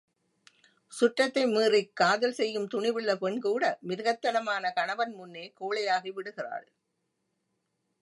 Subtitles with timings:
[0.93, 6.67] சுற்றத்தை மீறிக் காதல் செய்யும் துணிவுள்ள பெண்கூட மிருகத்தனமான கணவன் முன்னே கோழையாகி விடுகிறாள்.